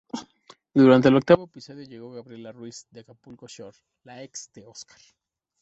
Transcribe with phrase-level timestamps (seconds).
[0.73, 4.99] Durante el octavo episodio llegó Gabriela Ruiz de "Acapulco Shore" la ex de Oscar.